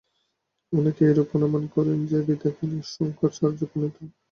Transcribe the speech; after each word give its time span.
অনেকে 0.73 1.01
এইরূপ 1.05 1.29
অনুমান 1.35 1.63
করেন 1.75 1.97
যে, 2.05 2.17
গীতাখানি 2.27 2.77
শঙ্করাচার্য-প্রণীত। 2.93 3.95